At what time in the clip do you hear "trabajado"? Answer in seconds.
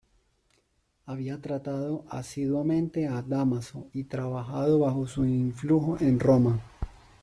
4.05-4.79